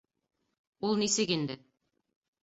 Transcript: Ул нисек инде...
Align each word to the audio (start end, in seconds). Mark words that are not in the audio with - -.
Ул 0.87 0.97
нисек 1.01 1.33
инде... 1.35 1.57